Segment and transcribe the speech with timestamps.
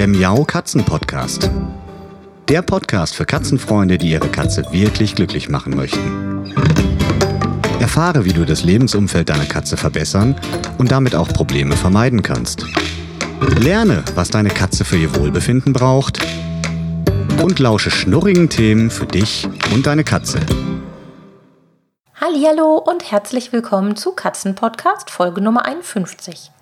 [0.00, 1.50] der Miau Katzen Podcast.
[2.48, 6.54] Der Podcast für Katzenfreunde, die ihre Katze wirklich glücklich machen möchten.
[7.80, 10.36] Erfahre, wie du das Lebensumfeld deiner Katze verbessern
[10.78, 12.64] und damit auch Probleme vermeiden kannst.
[13.58, 16.18] Lerne, was deine Katze für ihr Wohlbefinden braucht
[17.42, 20.40] und lausche schnurrigen Themen für dich und deine Katze.
[22.18, 26.52] Hallo und herzlich willkommen zu Katzenpodcast Folge Nummer 51.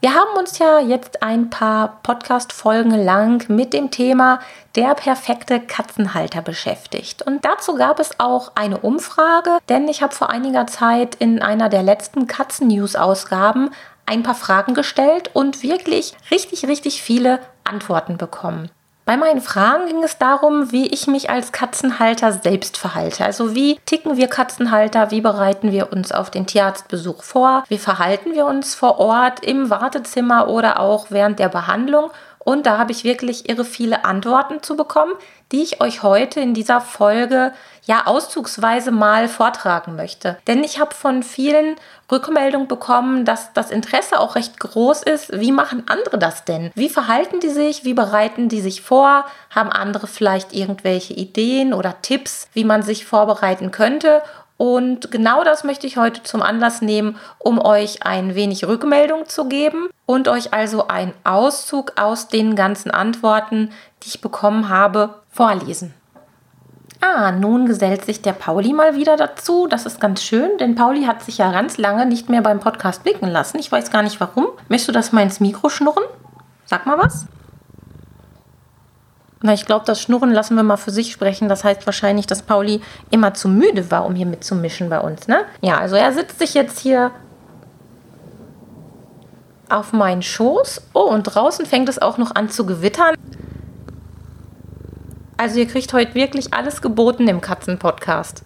[0.00, 4.38] Wir haben uns ja jetzt ein paar Podcast-Folgen lang mit dem Thema
[4.76, 7.22] der perfekte Katzenhalter beschäftigt.
[7.22, 11.68] Und dazu gab es auch eine Umfrage, denn ich habe vor einiger Zeit in einer
[11.68, 13.70] der letzten Katzen-News-Ausgaben
[14.06, 18.70] ein paar Fragen gestellt und wirklich richtig, richtig viele Antworten bekommen.
[19.08, 23.24] Bei meinen Fragen ging es darum, wie ich mich als Katzenhalter selbst verhalte.
[23.24, 28.34] Also wie ticken wir Katzenhalter, wie bereiten wir uns auf den Tierarztbesuch vor, wie verhalten
[28.34, 32.10] wir uns vor Ort im Wartezimmer oder auch während der Behandlung?
[32.38, 35.14] Und da habe ich wirklich irre viele Antworten zu bekommen,
[35.52, 37.52] die ich euch heute in dieser Folge
[37.84, 40.36] ja auszugsweise mal vortragen möchte.
[40.46, 41.76] Denn ich habe von vielen
[42.12, 45.40] Rückmeldungen bekommen, dass das Interesse auch recht groß ist.
[45.40, 46.70] Wie machen andere das denn?
[46.74, 47.84] Wie verhalten die sich?
[47.84, 49.24] Wie bereiten die sich vor?
[49.50, 54.22] Haben andere vielleicht irgendwelche Ideen oder Tipps, wie man sich vorbereiten könnte?
[54.58, 59.48] Und genau das möchte ich heute zum Anlass nehmen, um euch ein wenig Rückmeldung zu
[59.48, 63.70] geben und euch also einen Auszug aus den ganzen Antworten,
[64.02, 65.94] die ich bekommen habe, vorlesen.
[67.00, 69.68] Ah, nun gesellt sich der Pauli mal wieder dazu.
[69.68, 73.04] Das ist ganz schön, denn Pauli hat sich ja ganz lange nicht mehr beim Podcast
[73.04, 73.60] blicken lassen.
[73.60, 74.48] Ich weiß gar nicht warum.
[74.68, 76.02] Möchtest du das mal ins Mikro schnurren?
[76.64, 77.26] Sag mal was.
[79.40, 81.48] Na, ich glaube, das Schnurren lassen wir mal für sich sprechen.
[81.48, 85.44] Das heißt wahrscheinlich, dass Pauli immer zu müde war, um hier mitzumischen bei uns, ne?
[85.60, 87.12] Ja, also er sitzt sich jetzt hier
[89.68, 90.82] auf meinen Schoß.
[90.92, 93.14] Oh, und draußen fängt es auch noch an zu gewittern.
[95.36, 98.42] Also ihr kriegt heute wirklich alles geboten im Katzenpodcast.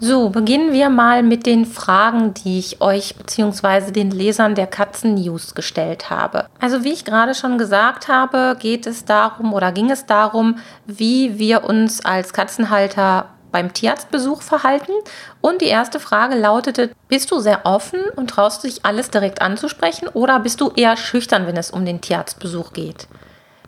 [0.00, 3.90] So, beginnen wir mal mit den Fragen, die ich euch bzw.
[3.90, 6.46] den Lesern der Katzen News gestellt habe.
[6.60, 11.40] Also wie ich gerade schon gesagt habe, geht es darum oder ging es darum, wie
[11.40, 14.92] wir uns als Katzenhalter beim Tierarztbesuch verhalten.
[15.40, 20.06] Und die erste Frage lautete, bist du sehr offen und traust dich alles direkt anzusprechen
[20.06, 23.08] oder bist du eher schüchtern, wenn es um den Tierarztbesuch geht?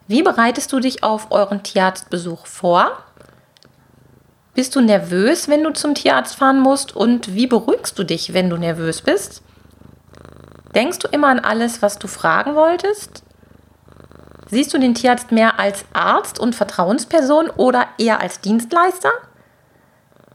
[0.07, 2.99] Wie bereitest du dich auf euren Tierarztbesuch vor?
[4.55, 6.95] Bist du nervös, wenn du zum Tierarzt fahren musst?
[6.95, 9.43] Und wie beruhigst du dich, wenn du nervös bist?
[10.75, 13.23] Denkst du immer an alles, was du fragen wolltest?
[14.49, 19.11] Siehst du den Tierarzt mehr als Arzt und Vertrauensperson oder eher als Dienstleister?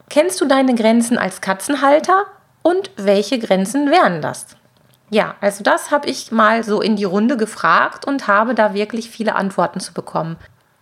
[0.10, 2.26] Kennst du deine Grenzen als Katzenhalter
[2.62, 4.56] und welche Grenzen wären das?
[5.10, 9.10] Ja, also das habe ich mal so in die Runde gefragt und habe da wirklich
[9.10, 10.38] viele Antworten zu bekommen.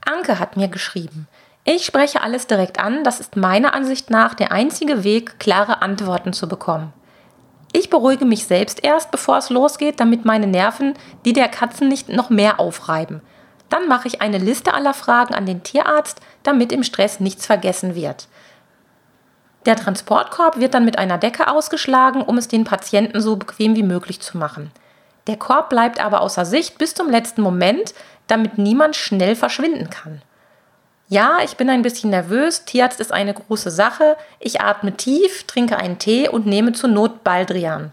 [0.05, 1.27] Anke hat mir geschrieben,
[1.65, 6.33] ich spreche alles direkt an, das ist meiner Ansicht nach der einzige Weg, klare Antworten
[6.33, 6.91] zu bekommen.
[7.71, 10.93] Ich beruhige mich selbst erst, bevor es losgeht, damit meine Nerven
[11.25, 13.21] die der Katzen nicht noch mehr aufreiben.
[13.69, 17.95] Dann mache ich eine Liste aller Fragen an den Tierarzt, damit im Stress nichts vergessen
[17.95, 18.27] wird.
[19.65, 23.83] Der Transportkorb wird dann mit einer Decke ausgeschlagen, um es den Patienten so bequem wie
[23.83, 24.71] möglich zu machen.
[25.27, 27.93] Der Korb bleibt aber außer Sicht bis zum letzten Moment,
[28.27, 30.21] damit niemand schnell verschwinden kann.
[31.09, 32.65] Ja, ich bin ein bisschen nervös.
[32.65, 34.17] Tierarzt ist eine große Sache.
[34.39, 37.91] Ich atme tief, trinke einen Tee und nehme zur Not Baldrian.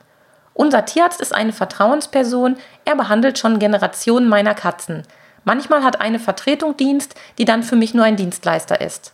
[0.54, 2.56] Unser Tierarzt ist eine Vertrauensperson.
[2.84, 5.02] Er behandelt schon Generationen meiner Katzen.
[5.44, 9.12] Manchmal hat eine Vertretung Dienst, die dann für mich nur ein Dienstleister ist.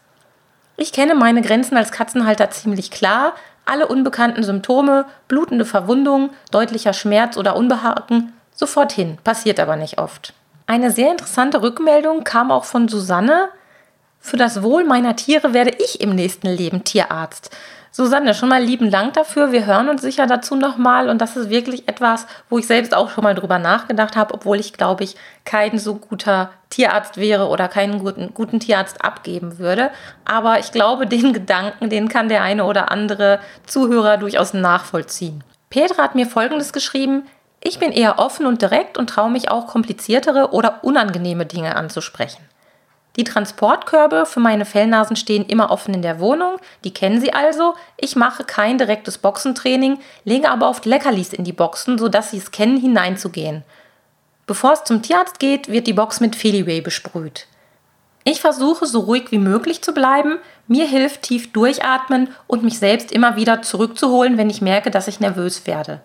[0.77, 3.35] Ich kenne meine Grenzen als Katzenhalter ziemlich klar.
[3.65, 10.35] Alle unbekannten Symptome, blutende Verwundung, deutlicher Schmerz oder Unbehagen, sofort hin, passiert aber nicht oft.
[10.67, 13.49] Eine sehr interessante Rückmeldung kam auch von Susanne,
[14.27, 17.51] für das Wohl meiner Tiere werde ich im nächsten Leben Tierarzt.
[17.97, 19.53] Susanne, schon mal lieben Dank dafür.
[19.53, 21.09] Wir hören uns sicher dazu nochmal.
[21.09, 24.61] Und das ist wirklich etwas, wo ich selbst auch schon mal drüber nachgedacht habe, obwohl
[24.61, 29.91] ich, glaube ich, kein so guter Tierarzt wäre oder keinen guten, guten Tierarzt abgeben würde.
[30.27, 35.43] Aber ich glaube, den Gedanken, den kann der eine oder andere Zuhörer durchaus nachvollziehen.
[35.71, 37.23] Petra hat mir Folgendes geschrieben.
[37.65, 42.43] Ich bin eher offen und direkt und traue mich auch kompliziertere oder unangenehme Dinge anzusprechen.
[43.17, 47.75] Die Transportkörbe für meine Fellnasen stehen immer offen in der Wohnung, die kennen Sie also.
[47.97, 52.51] Ich mache kein direktes Boxentraining, lege aber oft Leckerlis in die Boxen, sodass Sie es
[52.51, 53.65] kennen, hineinzugehen.
[54.47, 57.47] Bevor es zum Tierarzt geht, wird die Box mit Feliway besprüht.
[58.23, 63.13] Ich versuche so ruhig wie möglich zu bleiben, mir hilft tief durchatmen und mich selbst
[63.13, 66.01] immer wieder zurückzuholen, wenn ich merke, dass ich nervös werde.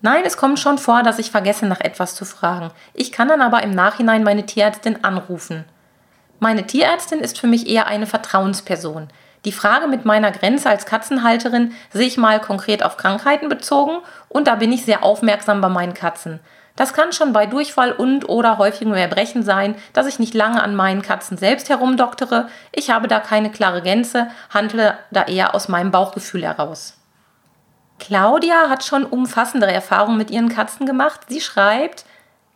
[0.00, 2.70] Nein, es kommt schon vor, dass ich vergesse, nach etwas zu fragen.
[2.94, 5.64] Ich kann dann aber im Nachhinein meine Tierärztin anrufen.
[6.42, 9.08] Meine Tierärztin ist für mich eher eine Vertrauensperson.
[9.44, 13.98] Die Frage mit meiner Grenze als Katzenhalterin sehe ich mal konkret auf Krankheiten bezogen
[14.30, 16.40] und da bin ich sehr aufmerksam bei meinen Katzen.
[16.76, 20.74] Das kann schon bei Durchfall und oder häufigem Erbrechen sein, dass ich nicht lange an
[20.74, 22.48] meinen Katzen selbst herumdoktere.
[22.72, 26.96] Ich habe da keine klare Grenze, handle da eher aus meinem Bauchgefühl heraus.
[27.98, 31.20] Claudia hat schon umfassendere Erfahrungen mit ihren Katzen gemacht.
[31.28, 32.06] Sie schreibt,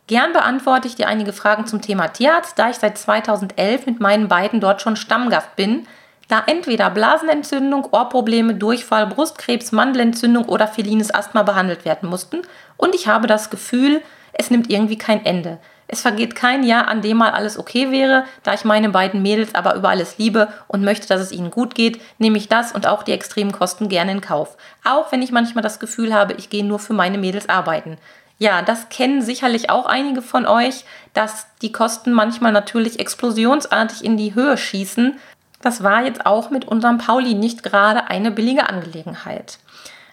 [0.07, 4.27] Gern beantworte ich dir einige Fragen zum Thema Tierarzt, da ich seit 2011 mit meinen
[4.27, 5.87] beiden dort schon Stammgast bin,
[6.27, 12.41] da entweder Blasenentzündung, Ohrprobleme, Durchfall, Brustkrebs, Mandelentzündung oder felines Asthma behandelt werden mussten
[12.77, 14.01] und ich habe das Gefühl,
[14.33, 15.59] es nimmt irgendwie kein Ende.
[15.87, 19.53] Es vergeht kein Jahr, an dem mal alles okay wäre, da ich meine beiden Mädels
[19.53, 22.87] aber über alles liebe und möchte, dass es ihnen gut geht, nehme ich das und
[22.87, 24.57] auch die extremen Kosten gerne in Kauf.
[24.83, 27.97] Auch wenn ich manchmal das Gefühl habe, ich gehe nur für meine Mädels arbeiten.
[28.37, 30.83] Ja, das kennen sicherlich auch einige von euch,
[31.13, 35.17] dass die Kosten manchmal natürlich explosionsartig in die Höhe schießen.
[35.61, 39.59] Das war jetzt auch mit unserem Pauli nicht gerade eine billige Angelegenheit.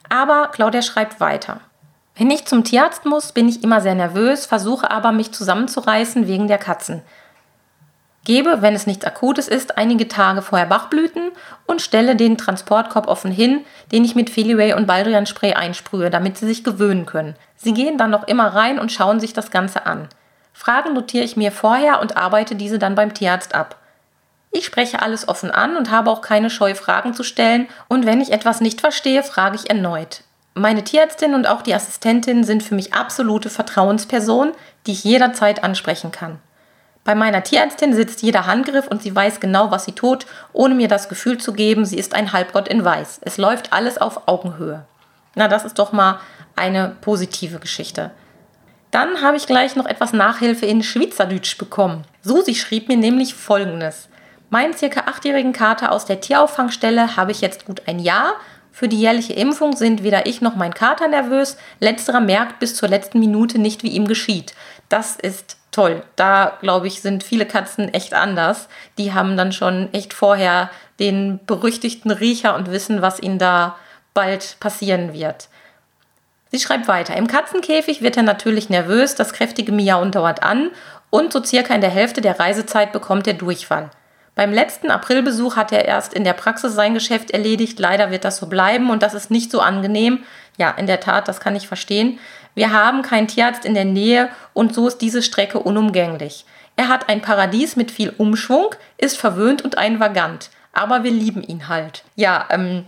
[0.08, 1.60] Aber Claudia schreibt weiter.
[2.14, 6.46] Wenn ich zum Tierarzt muss, bin ich immer sehr nervös, versuche aber mich zusammenzureißen wegen
[6.46, 7.02] der Katzen.
[8.24, 11.32] Gebe, wenn es nichts Akutes ist, einige Tage vorher Bachblüten
[11.66, 16.38] und stelle den Transportkorb offen hin, den ich mit Feliway und Baldrian Spray einsprühe, damit
[16.38, 17.34] sie sich gewöhnen können.
[17.56, 20.08] Sie gehen dann noch immer rein und schauen sich das Ganze an.
[20.52, 23.76] Fragen notiere ich mir vorher und arbeite diese dann beim Tierarzt ab.
[24.52, 28.20] Ich spreche alles offen an und habe auch keine Scheu, Fragen zu stellen, und wenn
[28.20, 30.22] ich etwas nicht verstehe, frage ich erneut.
[30.54, 34.52] Meine Tierärztin und auch die Assistentin sind für mich absolute Vertrauenspersonen,
[34.86, 36.38] die ich jederzeit ansprechen kann.
[37.04, 40.88] Bei meiner Tierärztin sitzt jeder Handgriff und sie weiß genau, was sie tut, ohne mir
[40.88, 43.20] das Gefühl zu geben, sie ist ein Halbgott in Weiß.
[43.22, 44.84] Es läuft alles auf Augenhöhe.
[45.34, 46.20] Na, das ist doch mal
[46.54, 48.12] eine positive Geschichte.
[48.92, 52.04] Dann habe ich gleich noch etwas Nachhilfe in Schweizerdeutsch bekommen.
[52.22, 54.08] Susi schrieb mir nämlich folgendes.
[54.50, 58.34] Meinen circa achtjährigen Kater aus der Tierauffangstelle habe ich jetzt gut ein Jahr.
[58.70, 61.56] Für die jährliche Impfung sind weder ich noch mein Kater nervös.
[61.80, 64.54] Letzterer merkt bis zur letzten Minute nicht, wie ihm geschieht.
[64.90, 66.04] Das ist toll.
[66.14, 68.68] Da, glaube ich, sind viele Katzen echt anders.
[68.98, 70.70] Die haben dann schon echt vorher
[71.00, 73.76] den berüchtigten Riecher und wissen, was ihnen da
[74.14, 75.48] bald passieren wird.
[76.52, 77.16] Sie schreibt weiter.
[77.16, 80.70] Im Katzenkäfig wird er natürlich nervös, das kräftige Miauen dauert an
[81.08, 83.90] und so circa in der Hälfte der Reisezeit bekommt er Durchfall.
[84.34, 87.78] Beim letzten Aprilbesuch hat er erst in der Praxis sein Geschäft erledigt.
[87.78, 90.24] Leider wird das so bleiben und das ist nicht so angenehm.
[90.56, 92.18] Ja, in der Tat, das kann ich verstehen.
[92.54, 96.44] Wir haben keinen Tierarzt in der Nähe und so ist diese Strecke unumgänglich.
[96.76, 100.50] Er hat ein Paradies mit viel Umschwung, ist verwöhnt und ein Vagant.
[100.72, 102.04] Aber wir lieben ihn halt.
[102.16, 102.84] Ja, ähm,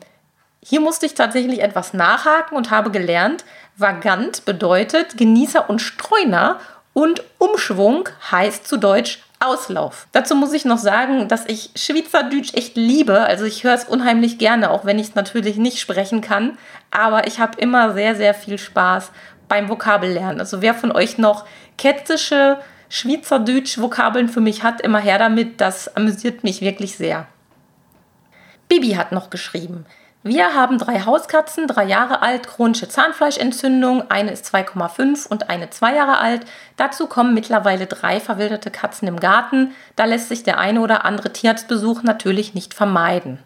[0.63, 3.45] hier musste ich tatsächlich etwas nachhaken und habe gelernt,
[3.77, 6.61] Vagant bedeutet Genießer und Streuner
[6.95, 10.07] und Umschwung heißt zu Deutsch Auslauf.
[10.13, 13.21] Dazu muss ich noch sagen, dass ich Schweizerdeutsch echt liebe.
[13.21, 16.57] Also ich höre es unheimlich gerne, auch wenn ich es natürlich nicht sprechen kann.
[16.91, 19.11] Aber ich habe immer sehr, sehr viel Spaß
[19.49, 20.41] beim Vokabellernen.
[20.41, 21.45] Also wer von euch noch
[21.79, 22.59] ketzische
[22.89, 25.61] Schweizerdeutsch-Vokabeln für mich hat, immer her damit.
[25.61, 27.27] Das amüsiert mich wirklich sehr.
[28.69, 29.87] Bibi hat noch geschrieben.
[30.27, 35.95] Wir haben drei Hauskatzen, drei Jahre alt, chronische Zahnfleischentzündung, eine ist 2,5 und eine zwei
[35.95, 36.47] Jahre alt.
[36.79, 39.75] Dazu kommen mittlerweile drei verwilderte Katzen im Garten.
[39.97, 43.39] Da lässt sich der eine oder andere Tierarztbesuch natürlich nicht vermeiden.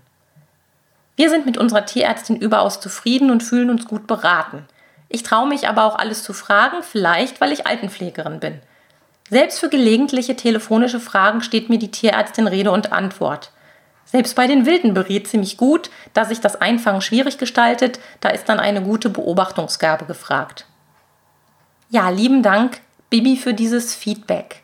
[1.17, 4.65] Wir sind mit unserer Tierärztin überaus zufrieden und fühlen uns gut beraten.
[5.09, 8.61] Ich traue mich aber auch alles zu fragen, vielleicht weil ich Altenpflegerin bin.
[9.31, 13.53] Selbst für gelegentliche telefonische Fragen steht mir die Tierärztin Rede und Antwort.
[14.05, 18.31] Selbst bei den Wilden berät sie mich gut, da sich das Einfangen schwierig gestaltet, da
[18.31, 20.65] ist dann eine gute Beobachtungsgabe gefragt.
[21.91, 24.63] Ja, lieben Dank, Bibi, für dieses Feedback.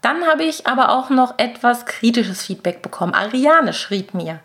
[0.00, 3.14] Dann habe ich aber auch noch etwas kritisches Feedback bekommen.
[3.14, 4.38] Ariane schrieb mir,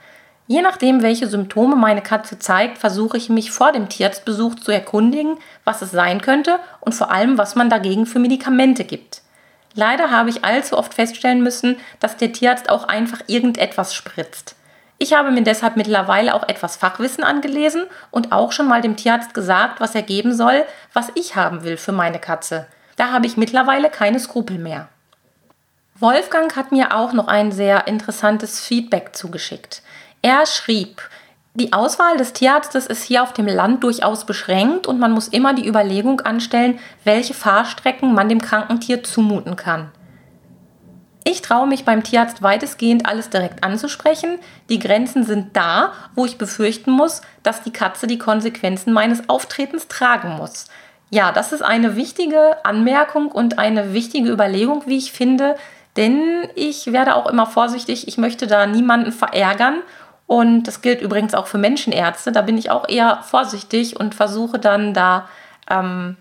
[0.48, 5.38] je nachdem, welche Symptome meine Katze zeigt, versuche ich mich vor dem Tierarztbesuch zu erkundigen,
[5.64, 9.22] was es sein könnte und vor allem, was man dagegen für Medikamente gibt.
[9.76, 14.56] Leider habe ich allzu oft feststellen müssen, dass der Tierarzt auch einfach irgendetwas spritzt.
[15.00, 19.34] Ich habe mir deshalb mittlerweile auch etwas Fachwissen angelesen und auch schon mal dem Tierarzt
[19.34, 22.68] gesagt, was er geben soll, was ich haben will für meine Katze.
[22.96, 24.88] Da habe ich mittlerweile keine Skrupel mehr.
[25.96, 29.82] Wolfgang hat mir auch noch ein sehr interessantes Feedback zugeschickt.
[30.26, 31.02] Er schrieb,
[31.54, 35.54] die Auswahl des Tierarztes ist hier auf dem Land durchaus beschränkt und man muss immer
[35.54, 39.92] die Überlegung anstellen, welche Fahrstrecken man dem kranken Tier zumuten kann.
[41.26, 44.40] Ich traue mich beim Tierarzt weitestgehend alles direkt anzusprechen.
[44.70, 49.90] Die Grenzen sind da, wo ich befürchten muss, dass die Katze die Konsequenzen meines Auftretens
[49.90, 50.68] tragen muss.
[51.10, 55.58] Ja, das ist eine wichtige Anmerkung und eine wichtige Überlegung, wie ich finde,
[55.98, 59.82] denn ich werde auch immer vorsichtig, ich möchte da niemanden verärgern
[60.34, 64.58] und das gilt übrigens auch für Menschenärzte, da bin ich auch eher vorsichtig und versuche
[64.58, 65.30] dann da
[65.70, 66.18] ähm,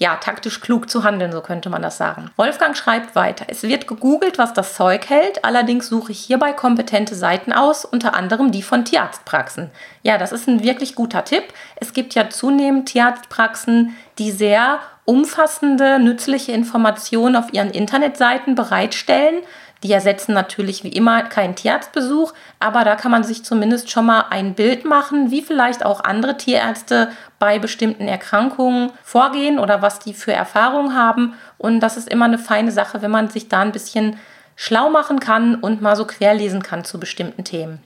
[0.00, 2.32] ja, taktisch klug zu handeln, so könnte man das sagen.
[2.34, 3.44] Wolfgang schreibt weiter.
[3.46, 5.44] Es wird gegoogelt, was das Zeug hält.
[5.44, 9.70] Allerdings suche ich hierbei kompetente Seiten aus, unter anderem die von Tierarztpraxen.
[10.02, 11.44] Ja, das ist ein wirklich guter Tipp.
[11.76, 19.36] Es gibt ja zunehmend Tierarztpraxen, die sehr umfassende, nützliche Informationen auf ihren Internetseiten bereitstellen.
[19.82, 24.26] Die ersetzen natürlich wie immer keinen Tierarztbesuch, aber da kann man sich zumindest schon mal
[24.30, 27.10] ein Bild machen, wie vielleicht auch andere Tierärzte
[27.40, 31.34] bei bestimmten Erkrankungen vorgehen oder was die für Erfahrungen haben.
[31.58, 34.18] Und das ist immer eine feine Sache, wenn man sich da ein bisschen
[34.54, 37.82] schlau machen kann und mal so querlesen kann zu bestimmten Themen.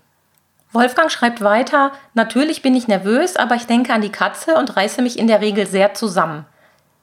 [0.72, 5.00] Wolfgang schreibt weiter, natürlich bin ich nervös, aber ich denke an die Katze und reiße
[5.00, 6.44] mich in der Regel sehr zusammen.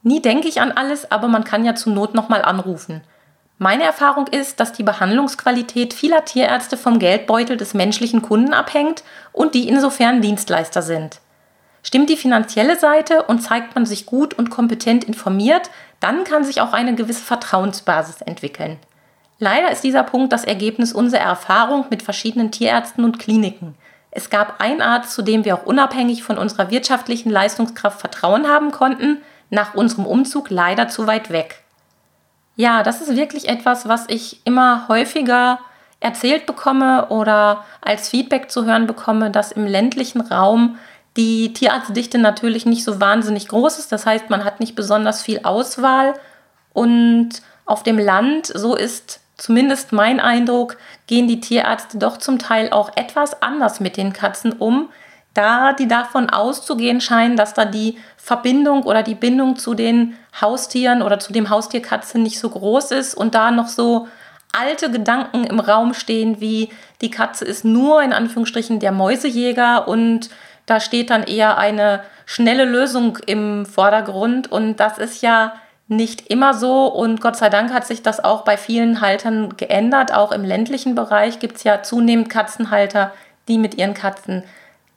[0.04, 3.02] Nie denke ich an alles, aber man kann ja zur Not nochmal anrufen.
[3.60, 9.54] Meine Erfahrung ist, dass die Behandlungsqualität vieler Tierärzte vom Geldbeutel des menschlichen Kunden abhängt und
[9.54, 11.20] die insofern Dienstleister sind.
[11.84, 15.70] Stimmt die finanzielle Seite und zeigt man sich gut und kompetent informiert,
[16.00, 18.80] dann kann sich auch eine gewisse Vertrauensbasis entwickeln.
[19.40, 23.76] Leider ist dieser Punkt das Ergebnis unserer Erfahrung mit verschiedenen Tierärzten und Kliniken.
[24.10, 28.72] Es gab einen Arzt, zu dem wir auch unabhängig von unserer wirtschaftlichen Leistungskraft Vertrauen haben
[28.72, 31.63] konnten, nach unserem Umzug leider zu weit weg.
[32.56, 35.60] Ja, das ist wirklich etwas, was ich immer häufiger
[36.00, 40.78] erzählt bekomme oder als Feedback zu hören bekomme, dass im ländlichen Raum
[41.16, 43.92] die Tierarztdichte natürlich nicht so wahnsinnig groß ist.
[43.92, 46.14] Das heißt, man hat nicht besonders viel Auswahl.
[46.74, 47.30] Und
[47.66, 52.92] auf dem Land, so ist zumindest mein Eindruck, gehen die Tierärzte doch zum Teil auch
[52.96, 54.90] etwas anders mit den Katzen um,
[55.34, 61.02] da die davon auszugehen scheinen, dass da die Verbindung oder die Bindung zu den Haustieren
[61.02, 64.08] oder zu dem Haustierkatze nicht so groß ist und da noch so
[64.52, 66.70] alte Gedanken im Raum stehen, wie
[67.02, 70.30] die Katze ist nur in Anführungsstrichen der Mäusejäger und
[70.66, 75.54] da steht dann eher eine schnelle Lösung im Vordergrund und das ist ja
[75.88, 80.14] nicht immer so und Gott sei Dank hat sich das auch bei vielen Haltern geändert.
[80.14, 83.12] Auch im ländlichen Bereich gibt es ja zunehmend Katzenhalter,
[83.48, 84.44] die mit ihren Katzen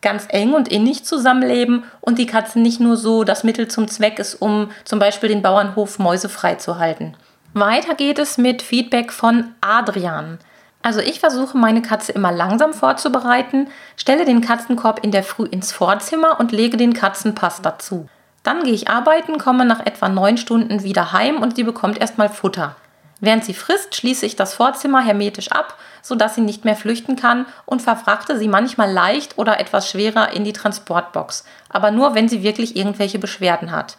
[0.03, 4.19] ganz eng und innig zusammenleben und die Katze nicht nur so das Mittel zum Zweck
[4.19, 7.15] ist, um zum Beispiel den Bauernhof mäusefrei zu halten.
[7.55, 10.39] Weiter geht es mit Feedback von Adrian.
[10.83, 15.73] Also ich versuche meine Katze immer langsam vorzubereiten, stelle den Katzenkorb in der Früh ins
[15.73, 18.09] Vorzimmer und lege den Katzenpass dazu.
[18.43, 22.29] Dann gehe ich arbeiten, komme nach etwa neun Stunden wieder heim und sie bekommt erstmal
[22.29, 22.77] Futter.
[23.19, 25.76] Während sie frisst, schließe ich das Vorzimmer hermetisch ab,
[26.07, 30.45] sodass sie nicht mehr flüchten kann und verfrachte sie manchmal leicht oder etwas schwerer in
[30.45, 33.99] die Transportbox, aber nur wenn sie wirklich irgendwelche Beschwerden hat.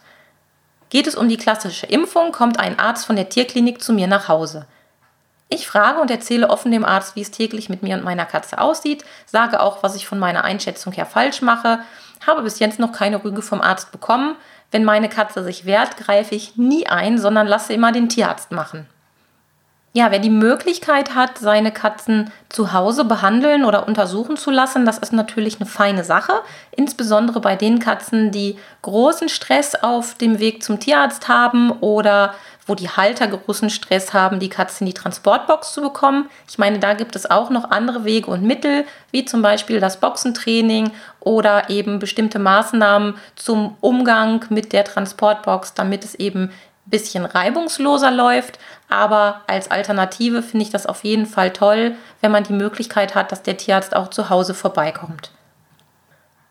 [0.88, 4.28] Geht es um die klassische Impfung, kommt ein Arzt von der Tierklinik zu mir nach
[4.28, 4.64] Hause.
[5.50, 8.58] Ich frage und erzähle offen dem Arzt, wie es täglich mit mir und meiner Katze
[8.58, 11.80] aussieht, sage auch, was ich von meiner Einschätzung her falsch mache,
[12.26, 14.34] habe bis jetzt noch keine Rüge vom Arzt bekommen.
[14.70, 18.86] Wenn meine Katze sich wehrt, greife ich nie ein, sondern lasse immer den Tierarzt machen
[19.94, 24.98] ja, wer die Möglichkeit hat, seine Katzen zu Hause behandeln oder untersuchen zu lassen, das
[24.98, 26.32] ist natürlich eine feine Sache.
[26.70, 32.34] Insbesondere bei den Katzen, die großen Stress auf dem Weg zum Tierarzt haben oder
[32.68, 36.28] wo die Halter großen Stress haben, die Katze in die Transportbox zu bekommen.
[36.48, 39.98] Ich meine, da gibt es auch noch andere Wege und Mittel, wie zum Beispiel das
[40.00, 40.90] Boxentraining
[41.20, 46.50] oder eben bestimmte Maßnahmen zum Umgang mit der Transportbox, damit es eben
[46.90, 48.58] bisschen reibungsloser läuft.
[48.88, 53.32] Aber als Alternative finde ich das auf jeden Fall toll, wenn man die Möglichkeit hat,
[53.32, 55.30] dass der Tierarzt auch zu Hause vorbeikommt.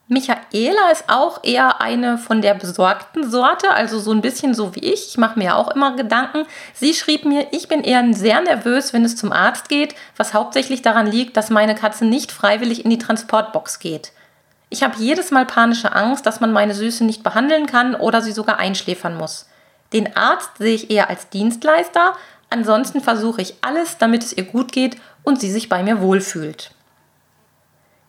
[0.09, 4.79] Michaela ist auch eher eine von der besorgten Sorte, also so ein bisschen so wie
[4.79, 5.09] ich.
[5.09, 6.45] Ich mache mir auch immer Gedanken.
[6.73, 10.81] Sie schrieb mir, ich bin eher sehr nervös, wenn es zum Arzt geht, was hauptsächlich
[10.81, 14.13] daran liegt, dass meine Katze nicht freiwillig in die Transportbox geht.
[14.69, 18.31] Ich habe jedes Mal panische Angst, dass man meine Süße nicht behandeln kann oder sie
[18.31, 19.49] sogar einschläfern muss.
[19.93, 22.13] Den Arzt sehe ich eher als Dienstleister,
[22.49, 26.71] ansonsten versuche ich alles, damit es ihr gut geht und sie sich bei mir wohlfühlt.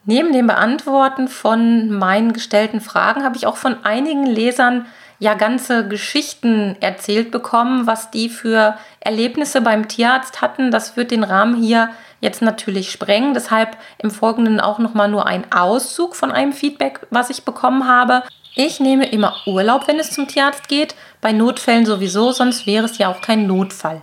[0.04, 4.86] Neben dem Beantworten von meinen gestellten Fragen habe ich auch von einigen Lesern
[5.18, 10.70] ja ganze Geschichten erzählt bekommen, was die für Erlebnisse beim Tierarzt hatten.
[10.70, 13.34] Das wird den Rahmen hier jetzt natürlich sprengen.
[13.34, 18.22] Deshalb im Folgenden auch nochmal nur ein Auszug von einem Feedback, was ich bekommen habe.
[18.60, 22.98] Ich nehme immer Urlaub, wenn es zum Tierarzt geht, bei Notfällen sowieso, sonst wäre es
[22.98, 24.02] ja auch kein Notfall.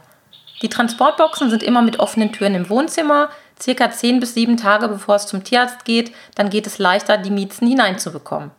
[0.61, 3.27] Die Transportboxen sind immer mit offenen Türen im Wohnzimmer,
[3.61, 7.31] circa 10 bis 7 Tage bevor es zum Tierarzt geht, dann geht es leichter, die
[7.31, 8.51] Miezen hineinzubekommen.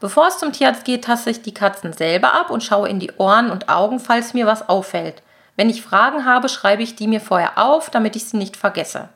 [0.00, 3.12] Bevor es zum Tierarzt geht, taste ich die Katzen selber ab und schaue in die
[3.18, 5.22] Ohren und Augen, falls mir was auffällt.
[5.54, 9.08] Wenn ich Fragen habe, schreibe ich die mir vorher auf, damit ich sie nicht vergesse.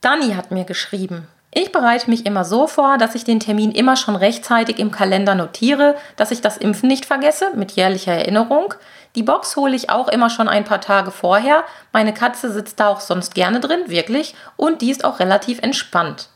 [0.00, 1.28] Dani hat mir geschrieben.
[1.58, 5.34] Ich bereite mich immer so vor, dass ich den Termin immer schon rechtzeitig im Kalender
[5.34, 8.74] notiere, dass ich das Impfen nicht vergesse, mit jährlicher Erinnerung.
[9.14, 11.64] Die Box hole ich auch immer schon ein paar Tage vorher.
[11.94, 16.28] Meine Katze sitzt da auch sonst gerne drin, wirklich, und die ist auch relativ entspannt.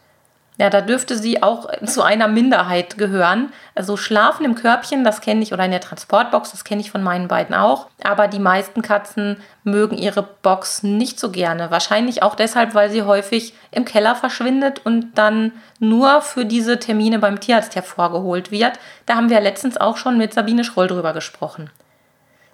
[0.61, 3.51] Ja, da dürfte sie auch zu einer Minderheit gehören.
[3.75, 7.03] Also Schlafen im Körbchen, das kenne ich, oder in der Transportbox, das kenne ich von
[7.03, 7.87] meinen beiden auch.
[8.03, 11.71] Aber die meisten Katzen mögen ihre Box nicht so gerne.
[11.71, 17.21] Wahrscheinlich auch deshalb, weil sie häufig im Keller verschwindet und dann nur für diese Termine
[17.21, 18.73] beim Tierarzt hervorgeholt wird.
[19.07, 21.71] Da haben wir letztens auch schon mit Sabine Schroll drüber gesprochen.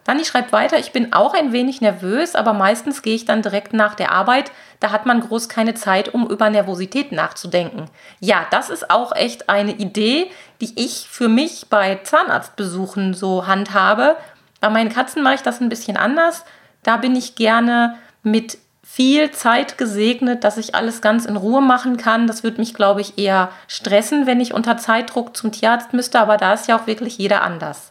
[0.06, 3.72] Dani schreibt weiter, ich bin auch ein wenig nervös, aber meistens gehe ich dann direkt
[3.72, 4.52] nach der Arbeit.
[4.78, 7.86] Da hat man groß keine Zeit, um über Nervosität nachzudenken.
[8.20, 14.16] Ja, das ist auch echt eine Idee, die ich für mich bei Zahnarztbesuchen so handhabe.
[14.60, 16.44] Bei meinen Katzen mache ich das ein bisschen anders.
[16.84, 21.96] Da bin ich gerne mit viel Zeit gesegnet, dass ich alles ganz in Ruhe machen
[21.96, 22.28] kann.
[22.28, 26.36] Das würde mich, glaube ich, eher stressen, wenn ich unter Zeitdruck zum Tierarzt müsste, aber
[26.36, 27.90] da ist ja auch wirklich jeder anders.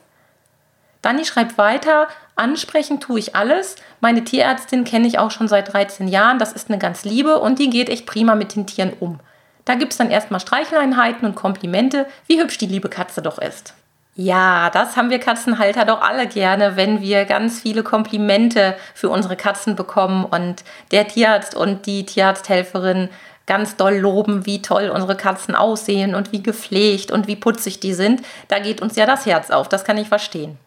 [1.05, 3.75] Dani schreibt weiter, ansprechen tue ich alles.
[4.01, 6.39] Meine Tierärztin kenne ich auch schon seit 13 Jahren.
[6.39, 9.19] Das ist eine ganz liebe und die geht echt prima mit den Tieren um.
[9.65, 13.75] Da gibt es dann erstmal Streicheleinheiten und Komplimente, wie hübsch die liebe Katze doch ist.
[14.15, 19.35] Ja, das haben wir Katzenhalter doch alle gerne, wenn wir ganz viele Komplimente für unsere
[19.35, 23.09] Katzen bekommen und der Tierarzt und die Tierarzthelferin
[23.45, 27.93] ganz doll loben, wie toll unsere Katzen aussehen und wie gepflegt und wie putzig die
[27.93, 28.23] sind.
[28.47, 30.57] Da geht uns ja das Herz auf, das kann ich verstehen.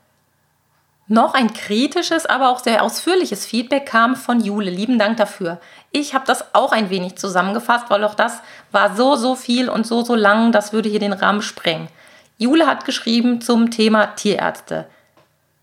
[1.10, 4.70] Noch ein kritisches, aber auch sehr ausführliches Feedback kam von Jule.
[4.70, 5.58] Lieben Dank dafür.
[5.90, 9.86] Ich habe das auch ein wenig zusammengefasst, weil auch das war so, so viel und
[9.86, 11.88] so, so lang, das würde hier den Rahmen sprengen.
[12.36, 14.86] Jule hat geschrieben zum Thema Tierärzte.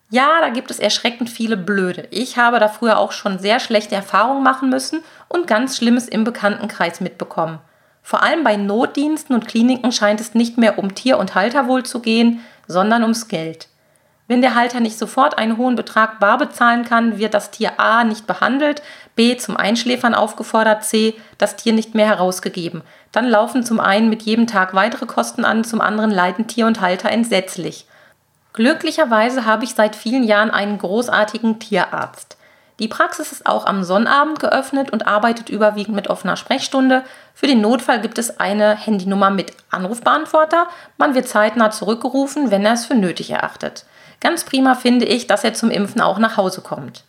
[0.09, 2.07] Ja, da gibt es erschreckend viele Blöde.
[2.09, 6.23] Ich habe da früher auch schon sehr schlechte Erfahrungen machen müssen und ganz Schlimmes im
[6.23, 7.59] Bekanntenkreis mitbekommen.
[8.01, 11.99] Vor allem bei Notdiensten und Kliniken scheint es nicht mehr um Tier- und Halterwohl zu
[11.99, 13.67] gehen, sondern ums Geld.
[14.27, 18.03] Wenn der Halter nicht sofort einen hohen Betrag bar bezahlen kann, wird das Tier A
[18.03, 18.81] nicht behandelt,
[19.15, 22.81] B zum Einschläfern aufgefordert, C das Tier nicht mehr herausgegeben.
[23.11, 26.81] Dann laufen zum einen mit jedem Tag weitere Kosten an, zum anderen leiden Tier und
[26.81, 27.85] Halter entsetzlich.
[28.53, 32.37] Glücklicherweise habe ich seit vielen Jahren einen großartigen Tierarzt.
[32.79, 37.03] Die Praxis ist auch am Sonnabend geöffnet und arbeitet überwiegend mit offener Sprechstunde.
[37.33, 40.67] Für den Notfall gibt es eine Handynummer mit Anrufbeantworter.
[40.97, 43.85] Man wird zeitnah zurückgerufen, wenn er es für nötig erachtet.
[44.25, 47.03] Ganz prima finde ich, dass er zum Impfen auch nach Hause kommt.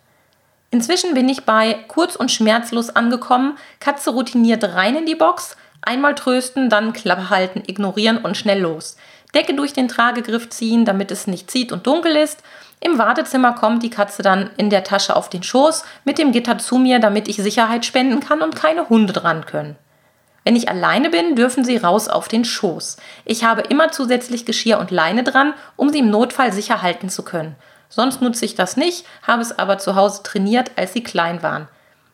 [0.71, 6.15] Inzwischen bin ich bei kurz und schmerzlos angekommen, Katze routiniert rein in die Box, einmal
[6.15, 8.99] trösten, dann Klappe halten, ignorieren und schnell los.
[9.35, 12.43] Decke durch den Tragegriff ziehen, damit es nicht zieht und dunkel ist.
[12.81, 16.59] Im Wartezimmer kommt die Katze dann in der Tasche auf den Schoß mit dem Gitter
[16.59, 19.77] zu mir, damit ich Sicherheit spenden kann und keine Hunde dran können.
[20.47, 22.99] Wenn ich alleine bin, dürfen sie raus auf den Schoß.
[23.25, 27.25] Ich habe immer zusätzlich Geschirr und Leine dran, um sie im Notfall sicher halten zu
[27.25, 27.57] können.
[27.89, 31.67] Sonst nutze ich das nicht, habe es aber zu Hause trainiert, als sie klein waren.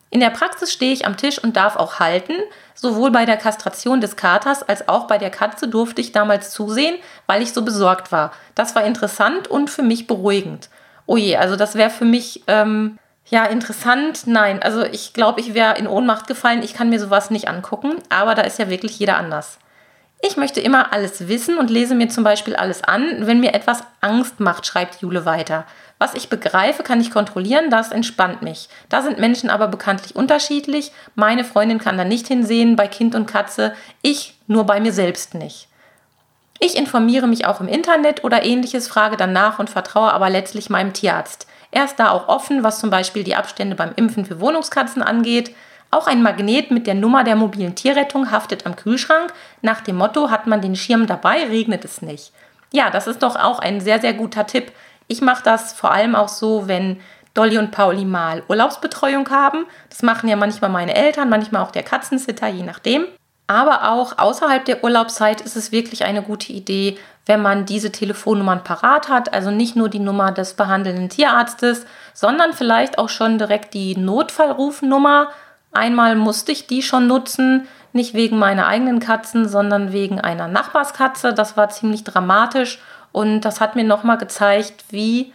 [0.09, 2.33] In der Praxis stehe ich am Tisch und darf auch halten.
[2.75, 6.97] Sowohl bei der Kastration des Katers als auch bei der Katze durfte ich damals zusehen,
[7.27, 8.33] weil ich so besorgt war.
[8.55, 10.71] Das war interessant und für mich beruhigend.
[11.05, 14.26] Oh je, also das wäre für mich ähm, ja, interessant.
[14.26, 16.62] Nein, also ich glaube, ich wäre in Ohnmacht gefallen.
[16.62, 19.58] Ich kann mir sowas nicht angucken, aber da ist ja wirklich jeder anders.
[20.24, 23.82] Ich möchte immer alles wissen und lese mir zum Beispiel alles an, wenn mir etwas
[24.00, 25.64] Angst macht, schreibt Jule weiter.
[25.98, 28.68] Was ich begreife, kann ich kontrollieren, das entspannt mich.
[28.88, 30.92] Da sind Menschen aber bekanntlich unterschiedlich.
[31.16, 35.35] Meine Freundin kann da nicht hinsehen, bei Kind und Katze, ich nur bei mir selbst
[35.35, 35.68] nicht.
[36.61, 40.70] Ich informiere mich auch im Internet oder ähnliches, frage dann nach und vertraue aber letztlich
[40.70, 41.48] meinem Tierarzt.
[41.72, 45.54] Er ist da auch offen, was zum Beispiel die Abstände beim Impfen für Wohnungskatzen angeht.
[45.90, 49.32] Auch ein Magnet mit der Nummer der mobilen Tierrettung haftet am Kühlschrank.
[49.62, 52.32] Nach dem Motto, hat man den Schirm dabei, regnet es nicht.
[52.72, 54.70] Ja, das ist doch auch ein sehr, sehr guter Tipp.
[55.08, 57.00] Ich mache das vor allem auch so, wenn
[57.35, 59.66] Dolly und Pauli mal Urlaubsbetreuung haben.
[59.88, 63.06] Das machen ja manchmal meine Eltern, manchmal auch der Katzensitter, je nachdem.
[63.52, 68.64] Aber auch außerhalb der Urlaubszeit ist es wirklich eine gute Idee, wenn man diese Telefonnummern
[68.64, 71.84] parat hat, also nicht nur die Nummer des behandelnden Tierarztes,
[72.14, 75.28] sondern vielleicht auch schon direkt die Notfallrufnummer.
[75.70, 81.34] Einmal musste ich die schon nutzen, nicht wegen meiner eigenen Katzen, sondern wegen einer Nachbarskatze.
[81.34, 82.78] Das war ziemlich dramatisch
[83.12, 85.34] und das hat mir nochmal gezeigt, wie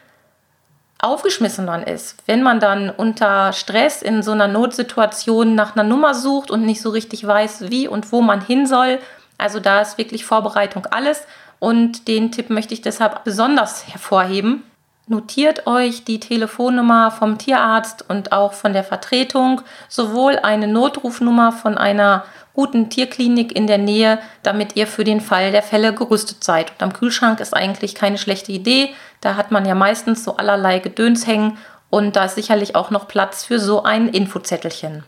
[1.00, 2.16] aufgeschmissen ist.
[2.26, 6.82] Wenn man dann unter Stress in so einer Notsituation nach einer Nummer sucht und nicht
[6.82, 9.00] so richtig weiß, wie und wo man hin soll.
[9.38, 11.26] Also da ist wirklich Vorbereitung alles.
[11.60, 14.64] Und den Tipp möchte ich deshalb besonders hervorheben.
[15.10, 21.78] Notiert euch die Telefonnummer vom Tierarzt und auch von der Vertretung, sowohl eine Notrufnummer von
[21.78, 22.26] einer
[22.58, 26.72] guten Tierklinik in der Nähe, damit ihr für den Fall der Fälle gerüstet seid.
[26.72, 28.96] Und am Kühlschrank ist eigentlich keine schlechte Idee.
[29.22, 31.60] Da hat man ja meistens so allerlei Gedöns hängen
[31.92, 35.04] und da ist sicherlich auch noch Platz für so ein Infozettelchen.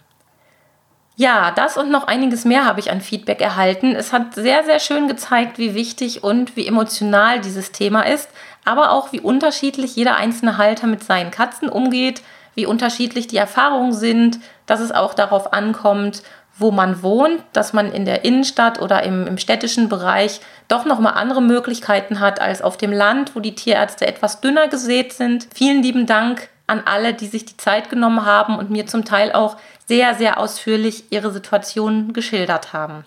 [1.15, 3.95] Ja, das und noch einiges mehr habe ich an Feedback erhalten.
[3.95, 8.29] Es hat sehr, sehr schön gezeigt, wie wichtig und wie emotional dieses Thema ist,
[8.63, 12.21] aber auch wie unterschiedlich jeder einzelne Halter mit seinen Katzen umgeht,
[12.53, 16.23] wie unterschiedlich die Erfahrungen sind, dass es auch darauf ankommt,
[16.59, 21.13] wo man wohnt, dass man in der Innenstadt oder im, im städtischen Bereich doch nochmal
[21.13, 25.47] andere Möglichkeiten hat als auf dem Land, wo die Tierärzte etwas dünner gesät sind.
[25.53, 29.31] Vielen lieben Dank an alle, die sich die Zeit genommen haben und mir zum Teil
[29.31, 33.05] auch sehr, sehr ausführlich ihre Situation geschildert haben.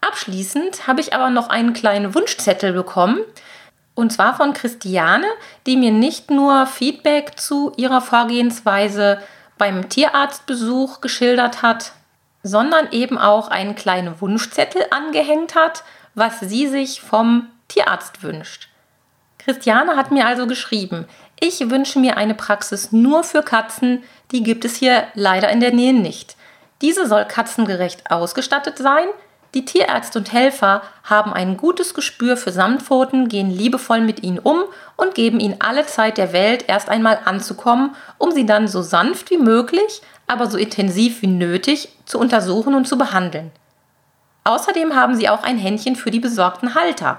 [0.00, 3.20] Abschließend habe ich aber noch einen kleinen Wunschzettel bekommen.
[3.94, 5.26] Und zwar von Christiane,
[5.66, 9.22] die mir nicht nur Feedback zu ihrer Vorgehensweise
[9.58, 11.92] beim Tierarztbesuch geschildert hat,
[12.42, 18.68] sondern eben auch einen kleinen Wunschzettel angehängt hat, was sie sich vom Tierarzt wünscht.
[19.38, 21.06] Christiane hat mir also geschrieben,
[21.40, 25.72] ich wünsche mir eine Praxis nur für Katzen, die gibt es hier leider in der
[25.72, 26.36] Nähe nicht.
[26.80, 29.06] Diese soll katzengerecht ausgestattet sein.
[29.54, 34.62] Die Tierärzte und Helfer haben ein gutes Gespür für Samtpfoten, gehen liebevoll mit ihnen um
[34.96, 39.30] und geben ihnen alle Zeit der Welt, erst einmal anzukommen, um sie dann so sanft
[39.30, 43.50] wie möglich, aber so intensiv wie nötig zu untersuchen und zu behandeln.
[44.44, 47.18] Außerdem haben sie auch ein Händchen für die besorgten Halter.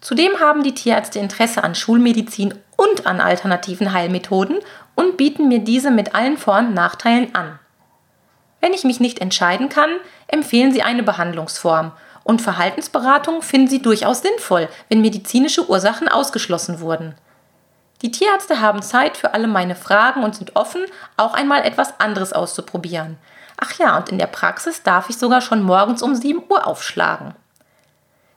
[0.00, 4.58] Zudem haben die Tierärzte Interesse an Schulmedizin und an alternativen Heilmethoden
[4.94, 7.58] und bieten mir diese mit allen Vor- und Nachteilen an.
[8.60, 9.90] Wenn ich mich nicht entscheiden kann,
[10.28, 11.92] empfehlen sie eine Behandlungsform
[12.24, 17.14] und Verhaltensberatung finden sie durchaus sinnvoll, wenn medizinische Ursachen ausgeschlossen wurden.
[18.02, 20.84] Die Tierärzte haben Zeit für alle meine Fragen und sind offen,
[21.16, 23.16] auch einmal etwas anderes auszuprobieren.
[23.56, 27.34] Ach ja, und in der Praxis darf ich sogar schon morgens um 7 Uhr aufschlagen.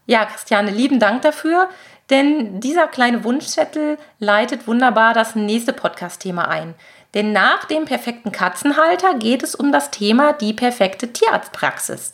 [0.06, 1.69] Ja, Christiane, lieben Dank dafür,
[2.10, 6.74] denn dieser kleine Wunschzettel leitet wunderbar das nächste Podcast-Thema ein.
[7.13, 12.13] Denn nach dem perfekten Katzenhalter geht es um das Thema die perfekte Tierarztpraxis.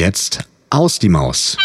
[0.01, 0.39] jetzt
[0.71, 1.55] aus die Maus.